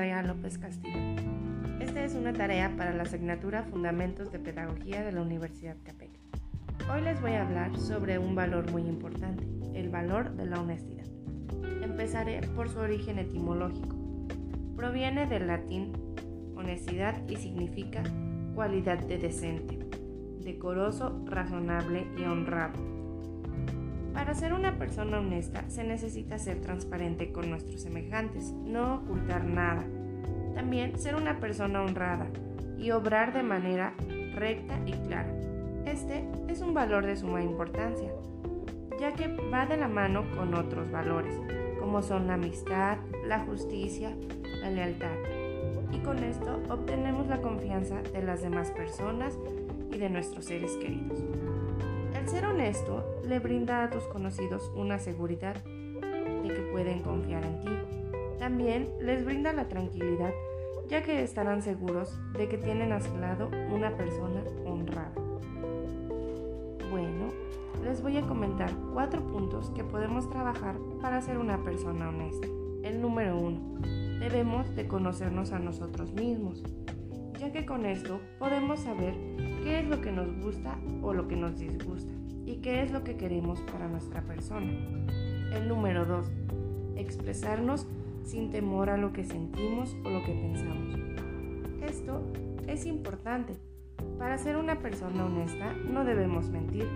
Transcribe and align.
Andrea 0.00 0.22
López 0.22 0.56
Castillo. 0.56 0.96
Esta 1.78 2.02
es 2.02 2.14
una 2.14 2.32
tarea 2.32 2.74
para 2.74 2.94
la 2.94 3.02
asignatura 3.02 3.64
Fundamentos 3.64 4.32
de 4.32 4.38
Pedagogía 4.38 5.04
de 5.04 5.12
la 5.12 5.20
Universidad 5.20 5.76
Capec. 5.84 6.08
Hoy 6.90 7.02
les 7.02 7.20
voy 7.20 7.32
a 7.32 7.46
hablar 7.46 7.78
sobre 7.78 8.18
un 8.18 8.34
valor 8.34 8.70
muy 8.70 8.80
importante, 8.80 9.46
el 9.74 9.90
valor 9.90 10.36
de 10.36 10.46
la 10.46 10.58
honestidad. 10.58 11.04
Empezaré 11.82 12.40
por 12.56 12.70
su 12.70 12.78
origen 12.78 13.18
etimológico. 13.18 13.94
Proviene 14.74 15.26
del 15.26 15.48
latín 15.48 15.92
honestidad 16.56 17.22
y 17.28 17.36
significa 17.36 18.02
cualidad 18.54 19.00
de 19.00 19.18
decente, 19.18 19.80
decoroso, 20.42 21.22
razonable 21.26 22.06
y 22.18 22.22
honrado 22.22 22.89
para 24.12 24.34
ser 24.34 24.52
una 24.52 24.76
persona 24.76 25.18
honesta 25.18 25.64
se 25.68 25.84
necesita 25.84 26.38
ser 26.38 26.60
transparente 26.60 27.32
con 27.32 27.50
nuestros 27.50 27.82
semejantes, 27.82 28.52
no 28.52 28.96
ocultar 28.96 29.44
nada. 29.44 29.84
También 30.54 30.98
ser 30.98 31.14
una 31.14 31.38
persona 31.38 31.82
honrada 31.82 32.26
y 32.78 32.90
obrar 32.90 33.32
de 33.32 33.42
manera 33.42 33.94
recta 34.34 34.78
y 34.86 34.92
clara. 34.92 35.32
Este 35.86 36.24
es 36.48 36.60
un 36.60 36.74
valor 36.74 37.06
de 37.06 37.16
suma 37.16 37.42
importancia, 37.42 38.10
ya 38.98 39.12
que 39.12 39.28
va 39.52 39.66
de 39.66 39.76
la 39.76 39.88
mano 39.88 40.24
con 40.36 40.54
otros 40.54 40.90
valores, 40.90 41.34
como 41.78 42.02
son 42.02 42.26
la 42.26 42.34
amistad, 42.34 42.98
la 43.26 43.40
justicia, 43.40 44.14
la 44.60 44.70
lealtad. 44.70 45.16
Y 45.92 45.98
con 46.00 46.22
esto 46.22 46.60
obtenemos 46.68 47.26
la 47.28 47.40
confianza 47.40 48.02
de 48.02 48.22
las 48.22 48.42
demás 48.42 48.70
personas 48.70 49.36
y 49.90 49.98
de 49.98 50.10
nuestros 50.10 50.44
seres 50.44 50.72
queridos. 50.76 51.24
El 52.20 52.28
ser 52.28 52.44
honesto 52.44 53.02
le 53.26 53.38
brinda 53.38 53.82
a 53.82 53.88
tus 53.88 54.04
conocidos 54.04 54.70
una 54.74 54.98
seguridad 54.98 55.54
de 55.54 56.48
que 56.54 56.68
pueden 56.70 57.00
confiar 57.00 57.42
en 57.46 57.60
ti. 57.62 57.70
También 58.38 58.92
les 59.00 59.24
brinda 59.24 59.54
la 59.54 59.68
tranquilidad 59.68 60.30
ya 60.86 61.02
que 61.02 61.22
estarán 61.22 61.62
seguros 61.62 62.18
de 62.34 62.46
que 62.46 62.58
tienen 62.58 62.92
a 62.92 63.00
su 63.00 63.16
lado 63.16 63.48
una 63.72 63.96
persona 63.96 64.42
honrada. 64.66 65.14
Bueno, 66.90 67.28
les 67.82 68.02
voy 68.02 68.18
a 68.18 68.26
comentar 68.26 68.70
cuatro 68.92 69.22
puntos 69.22 69.70
que 69.70 69.82
podemos 69.82 70.28
trabajar 70.28 70.76
para 71.00 71.22
ser 71.22 71.38
una 71.38 71.64
persona 71.64 72.10
honesta. 72.10 72.48
El 72.82 73.00
número 73.00 73.38
uno, 73.38 73.80
debemos 74.18 74.76
de 74.76 74.86
conocernos 74.86 75.52
a 75.52 75.58
nosotros 75.58 76.12
mismos, 76.12 76.62
ya 77.40 77.50
que 77.52 77.64
con 77.64 77.86
esto 77.86 78.20
podemos 78.38 78.80
saber 78.80 79.14
qué 79.64 79.80
es 79.80 79.88
lo 79.88 80.02
que 80.02 80.12
nos 80.12 80.28
gusta 80.42 80.78
o 81.00 81.14
lo 81.14 81.26
que 81.26 81.36
nos 81.36 81.58
disgusta 81.58 82.12
y 82.44 82.56
qué 82.56 82.82
es 82.82 82.90
lo 82.90 83.02
que 83.02 83.16
queremos 83.16 83.60
para 83.62 83.88
nuestra 83.88 84.20
persona. 84.20 84.70
El 85.54 85.66
número 85.66 86.04
2. 86.04 86.30
Expresarnos 86.96 87.86
sin 88.24 88.50
temor 88.50 88.90
a 88.90 88.98
lo 88.98 89.14
que 89.14 89.24
sentimos 89.24 89.96
o 90.04 90.10
lo 90.10 90.22
que 90.22 90.32
pensamos. 90.32 90.98
Esto 91.82 92.20
es 92.66 92.84
importante. 92.84 93.54
Para 94.18 94.36
ser 94.36 94.58
una 94.58 94.78
persona 94.78 95.24
honesta 95.24 95.72
no 95.72 96.04
debemos 96.04 96.50
mentir, 96.50 96.86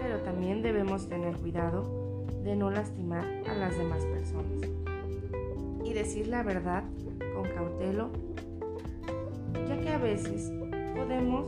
pero 0.00 0.20
también 0.22 0.62
debemos 0.62 1.06
tener 1.06 1.36
cuidado 1.36 2.24
de 2.42 2.56
no 2.56 2.70
lastimar 2.70 3.26
a 3.46 3.54
las 3.54 3.76
demás 3.76 4.06
personas. 4.06 4.70
Y 5.84 5.92
decir 5.92 6.28
la 6.28 6.42
verdad 6.42 6.84
con 7.34 7.46
cautelo, 7.50 8.10
ya 9.70 9.80
que 9.80 9.88
a 9.88 9.98
veces 9.98 10.52
podemos 10.96 11.46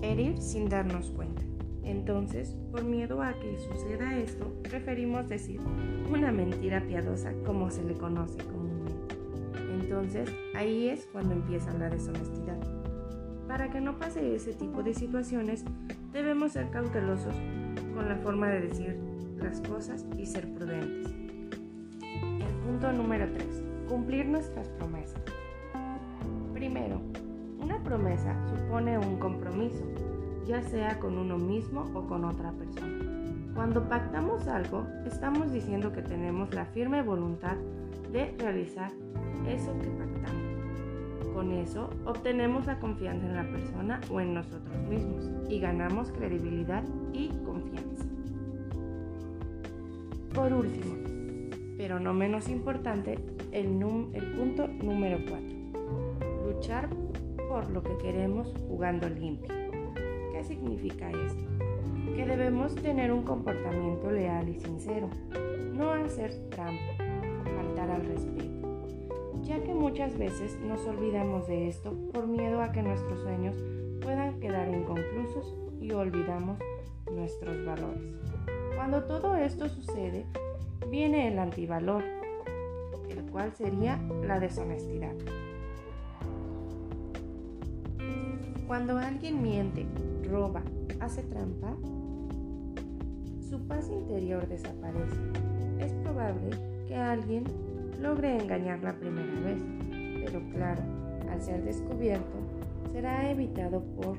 herir 0.00 0.40
sin 0.40 0.70
darnos 0.70 1.10
cuenta. 1.10 1.42
Entonces, 1.84 2.56
por 2.70 2.82
miedo 2.82 3.22
a 3.22 3.34
que 3.34 3.58
suceda 3.58 4.16
esto, 4.16 4.50
preferimos 4.62 5.28
decir 5.28 5.60
una 6.10 6.32
mentira 6.32 6.80
piadosa 6.86 7.34
como 7.44 7.70
se 7.70 7.84
le 7.84 7.92
conoce 7.94 8.38
comúnmente. 8.44 9.14
Entonces, 9.78 10.30
ahí 10.54 10.88
es 10.88 11.06
cuando 11.12 11.34
empieza 11.34 11.70
la 11.74 11.90
deshonestidad. 11.90 12.58
Para 13.46 13.70
que 13.70 13.82
no 13.82 13.98
pase 13.98 14.34
ese 14.34 14.54
tipo 14.54 14.82
de 14.82 14.94
situaciones, 14.94 15.64
debemos 16.14 16.52
ser 16.52 16.70
cautelosos 16.70 17.34
con 17.94 18.08
la 18.08 18.16
forma 18.16 18.48
de 18.48 18.68
decir 18.68 18.98
las 19.36 19.60
cosas 19.60 20.06
y 20.16 20.24
ser 20.24 20.50
prudentes. 20.54 21.12
El 22.00 22.54
punto 22.64 22.90
número 22.92 23.30
3. 23.34 23.71
Cumplir 23.92 24.24
nuestras 24.24 24.70
promesas. 24.70 25.20
Primero, 26.54 26.98
una 27.60 27.78
promesa 27.84 28.34
supone 28.48 28.96
un 28.96 29.18
compromiso, 29.18 29.84
ya 30.46 30.62
sea 30.62 30.98
con 30.98 31.18
uno 31.18 31.36
mismo 31.36 31.90
o 31.92 32.06
con 32.06 32.24
otra 32.24 32.52
persona. 32.52 33.52
Cuando 33.54 33.86
pactamos 33.90 34.48
algo, 34.48 34.86
estamos 35.04 35.52
diciendo 35.52 35.92
que 35.92 36.00
tenemos 36.00 36.54
la 36.54 36.64
firme 36.64 37.02
voluntad 37.02 37.58
de 38.10 38.34
realizar 38.38 38.90
eso 39.46 39.78
que 39.78 39.88
pactamos. 39.88 41.34
Con 41.34 41.52
eso 41.52 41.90
obtenemos 42.06 42.64
la 42.64 42.78
confianza 42.80 43.26
en 43.26 43.36
la 43.36 43.44
persona 43.44 44.00
o 44.10 44.22
en 44.22 44.32
nosotros 44.32 44.74
mismos 44.88 45.30
y 45.50 45.60
ganamos 45.60 46.10
credibilidad 46.12 46.82
y 47.12 47.28
confianza. 47.44 48.06
Por 50.32 50.50
último, 50.50 51.11
pero 51.82 51.98
no 51.98 52.14
menos 52.14 52.48
importante, 52.48 53.18
el, 53.50 53.66
el 54.12 54.32
punto 54.36 54.68
número 54.68 55.18
4. 55.28 56.46
Luchar 56.46 56.88
por 57.48 57.68
lo 57.70 57.82
que 57.82 57.98
queremos 57.98 58.54
jugando 58.68 59.08
limpio. 59.08 59.52
¿Qué 60.30 60.44
significa 60.44 61.10
esto? 61.10 61.42
Que 62.14 62.24
debemos 62.24 62.76
tener 62.76 63.10
un 63.10 63.24
comportamiento 63.24 64.12
leal 64.12 64.48
y 64.48 64.60
sincero, 64.60 65.10
no 65.72 65.90
hacer 65.90 66.32
trampa, 66.50 67.04
faltar 67.56 67.90
al 67.90 68.06
respeto, 68.06 68.86
ya 69.42 69.60
que 69.60 69.74
muchas 69.74 70.16
veces 70.16 70.60
nos 70.60 70.86
olvidamos 70.86 71.48
de 71.48 71.66
esto 71.66 71.98
por 72.12 72.28
miedo 72.28 72.62
a 72.62 72.70
que 72.70 72.82
nuestros 72.82 73.22
sueños 73.22 73.56
puedan 74.00 74.38
quedar 74.38 74.72
inconclusos 74.72 75.56
y 75.80 75.90
olvidamos 75.90 76.60
nuestros 77.10 77.66
valores. 77.66 78.14
Cuando 78.76 79.02
todo 79.02 79.34
esto 79.34 79.68
sucede, 79.68 80.26
viene 80.90 81.28
el 81.28 81.38
antivalor, 81.38 82.02
el 83.08 83.22
cual 83.30 83.52
sería 83.54 84.00
la 84.26 84.40
deshonestidad. 84.40 85.14
Cuando 88.66 88.96
alguien 88.98 89.42
miente, 89.42 89.86
roba, 90.28 90.62
hace 91.00 91.22
trampa, 91.22 91.76
su 93.48 93.60
paz 93.66 93.88
interior 93.90 94.48
desaparece. 94.48 95.20
Es 95.78 95.92
probable 95.94 96.50
que 96.88 96.96
alguien 96.96 97.44
logre 98.00 98.38
engañar 98.38 98.82
la 98.82 98.94
primera 98.94 99.40
vez, 99.40 99.62
pero 100.24 100.40
claro, 100.50 100.82
al 101.30 101.42
ser 101.42 101.62
descubierto, 101.64 102.38
será 102.92 103.30
evitado 103.30 103.82
por 103.96 104.16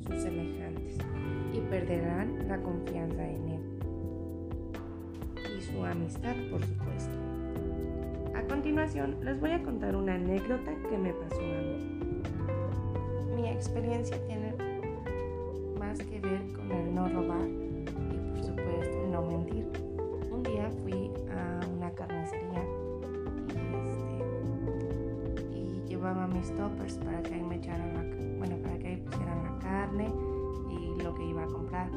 sus 0.00 0.22
semejantes 0.22 0.98
y 1.52 1.60
perderán 1.60 2.48
la 2.48 2.60
confianza 2.62 3.28
en 3.28 3.48
él 3.48 3.71
su 5.72 5.84
amistad, 5.84 6.34
por 6.50 6.64
supuesto. 6.64 7.12
A 8.34 8.42
continuación, 8.42 9.16
les 9.24 9.40
voy 9.40 9.50
a 9.50 9.62
contar 9.62 9.96
una 9.96 10.14
anécdota 10.14 10.72
que 10.88 10.98
me 10.98 11.12
pasó 11.12 11.40
a 11.40 11.62
mí 11.62 12.02
mi 13.42 13.48
experiencia 13.48 14.16
tiene 14.26 14.54
más 15.78 15.98
que 15.98 16.20
ver 16.20 16.40
con 16.52 16.70
el 16.70 16.94
no 16.94 17.08
robar 17.08 17.48
y 17.48 17.84
por 18.30 18.44
supuesto 18.44 19.06
no 19.10 19.22
mentir. 19.22 19.66
Un 20.30 20.42
día 20.44 20.70
fui 20.82 21.10
a 21.30 21.60
una 21.76 21.90
carnicería 21.90 22.62
y, 25.50 25.76
este, 25.76 25.88
llevaba 25.88 26.28
mis 26.28 26.54
toppers 26.54 26.98
para 26.98 27.20
que 27.22 27.36
me 27.42 27.56
echaran 27.56 28.38
bueno, 28.38 28.56
para 28.58 28.78
que 28.78 28.86
ahí 28.88 28.96
pusieran 28.98 29.44
la 29.44 29.58
carne 29.58 30.12
y 30.70 31.02
lo 31.02 31.12
que 31.14 31.24
iba 31.24 31.42
a 31.42 31.46
comprar. 31.46 31.90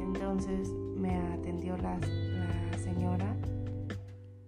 Entonces 0.00 0.72
me 0.96 1.16
atendió 1.32 1.76
la, 1.78 1.98
la 1.98 2.29
señora 2.92 3.36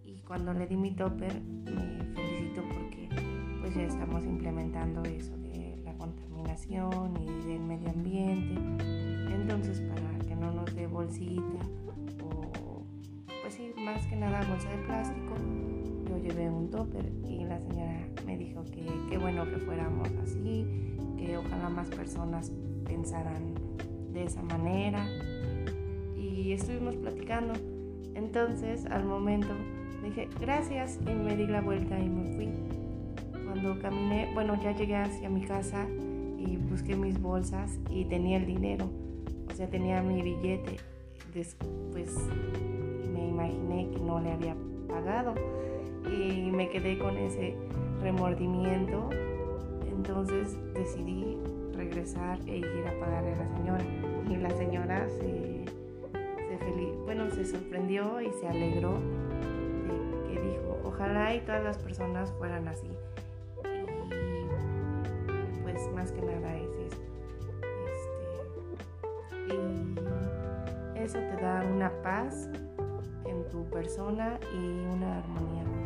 y 0.05 0.21
cuando 0.21 0.53
le 0.53 0.67
di 0.67 0.77
mi 0.77 0.93
topper 0.93 1.41
me 1.43 2.05
felicitó 2.15 2.63
porque 2.75 3.09
pues 3.61 3.75
ya 3.75 3.83
estamos 3.83 4.25
implementando 4.25 5.03
eso 5.05 5.33
contaminación 6.03 7.15
y 7.23 7.47
del 7.47 7.61
medio 7.61 7.91
ambiente. 7.91 8.61
Entonces, 9.33 9.81
para 9.83 10.19
que 10.27 10.35
no 10.35 10.53
nos 10.53 10.75
dé 10.75 10.87
bolsita 10.87 11.43
o, 12.25 12.83
pues 13.43 13.55
sí, 13.55 13.73
más 13.79 14.05
que 14.07 14.17
nada 14.17 14.41
bolsa 14.49 14.69
de 14.69 14.79
plástico, 14.79 15.35
yo 16.09 16.19
llevé 16.19 16.51
un 16.51 16.71
topper 16.71 17.13
y 17.25 17.45
la 17.45 17.61
señora 17.61 18.09
me 18.27 18.37
dijo 18.37 18.65
que 18.65 18.85
qué 19.09 19.19
bueno 19.19 19.45
que 19.49 19.59
fuéramos 19.59 20.09
así, 20.23 20.67
que 21.17 21.37
ojalá 21.37 21.69
más 21.69 21.89
personas 21.89 22.51
pensaran 22.85 23.55
de 24.13 24.25
esa 24.25 24.43
manera. 24.43 25.07
Y 26.17 26.53
estuvimos 26.53 26.97
platicando. 26.97 27.55
Entonces, 28.15 28.87
al 28.87 29.05
momento, 29.05 29.55
dije 30.03 30.29
gracias 30.41 30.99
y 31.07 31.15
me 31.15 31.37
di 31.37 31.47
la 31.47 31.61
vuelta 31.61 31.99
y 31.99 32.09
me 32.09 32.35
fui 32.35 32.73
cuando 33.53 33.79
caminé, 33.81 34.31
bueno, 34.33 34.59
ya 34.63 34.73
llegué 34.73 34.97
hacia 34.97 35.29
mi 35.29 35.43
casa 35.43 35.87
y 36.39 36.57
busqué 36.57 36.97
mis 36.97 37.21
bolsas 37.21 37.79
y 37.91 38.07
tenía 38.07 38.39
el 38.39 38.47
dinero, 38.47 38.91
o 39.51 39.55
sea, 39.55 39.69
tenía 39.69 40.03
mi 40.03 40.23
billete. 40.23 40.77
Después 41.35 42.17
me 43.13 43.29
imaginé 43.29 43.91
que 43.91 44.01
no 44.01 44.21
le 44.21 44.33
había 44.33 44.57
pagado 44.89 45.35
y 46.11 46.51
me 46.51 46.71
quedé 46.71 46.99
con 46.99 47.19
ese 47.19 47.55
remordimiento. 48.01 49.11
Entonces 49.87 50.57
decidí 50.73 51.37
regresar 51.75 52.39
e 52.47 52.57
ir 52.57 52.87
a 52.87 52.99
pagarle 52.99 53.35
a 53.35 53.37
la 53.37 53.57
señora. 53.57 53.85
Y 54.31 54.37
la 54.37 54.51
señora 54.51 55.09
se, 55.11 55.65
se 56.59 56.93
bueno, 57.05 57.31
se 57.31 57.45
sorprendió 57.45 58.21
y 58.21 58.31
se 58.33 58.49
alegró 58.49 58.95
de 58.95 60.35
que 60.35 60.41
dijo, 60.41 60.79
ojalá 60.85 61.35
y 61.35 61.41
todas 61.41 61.63
las 61.63 61.79
personas 61.79 62.33
fueran 62.33 62.69
así. 62.69 62.89
Y 63.65 65.61
pues 65.63 65.89
más 65.95 66.13
que 66.13 66.23
nada 66.23 66.57
es 66.57 66.71
eso. 66.87 67.03
Este, 69.47 69.55
y 70.97 71.03
eso 71.03 71.19
te 71.19 71.37
da 71.43 71.65
una 71.65 71.91
paz 72.03 72.49
en 73.25 73.49
tu 73.51 73.65
persona 73.71 74.39
y 74.55 74.57
una 74.95 75.19
armonía. 75.19 75.82